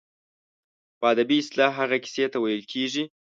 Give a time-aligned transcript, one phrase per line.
[0.99, 3.03] په ادبي اصطلاح هغې کیسې ته ویل کیږي.